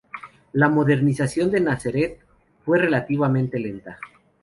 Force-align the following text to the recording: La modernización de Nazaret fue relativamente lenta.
La 0.53 0.67
modernización 0.67 1.51
de 1.51 1.59
Nazaret 1.59 2.19
fue 2.65 2.79
relativamente 2.79 3.59
lenta. 3.59 3.99